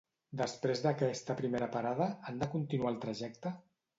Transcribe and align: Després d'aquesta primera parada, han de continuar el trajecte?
Després 0.39 0.79
d'aquesta 0.85 1.35
primera 1.41 1.67
parada, 1.77 2.09
han 2.31 2.41
de 2.45 2.49
continuar 2.57 2.93
el 2.95 2.99
trajecte? 3.07 3.53